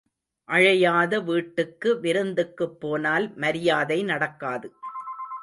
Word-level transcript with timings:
அழையாத 0.49 1.19
வீட்டுக்கு 1.23 1.99
விருந்துக்குப் 1.99 2.81
போனால் 2.81 3.27
மரியாதை 3.35 4.03
நடக்காது. 4.03 4.67